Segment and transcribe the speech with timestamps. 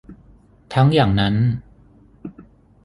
[0.73, 1.35] ทั้งอย่างนั้น